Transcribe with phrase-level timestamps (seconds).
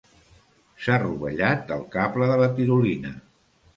[0.85, 3.13] S'ha rovellat el cable de la tirolina.